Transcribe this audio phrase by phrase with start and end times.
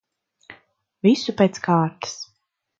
[1.09, 2.19] Visu pēc kārtas.